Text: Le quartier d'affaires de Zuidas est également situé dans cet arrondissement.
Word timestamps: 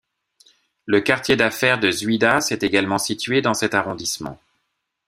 Le 0.87 0.99
quartier 0.99 1.35
d'affaires 1.35 1.79
de 1.79 1.91
Zuidas 1.91 2.47
est 2.49 2.63
également 2.63 2.97
situé 2.97 3.43
dans 3.43 3.53
cet 3.53 3.75
arrondissement. 3.75 4.39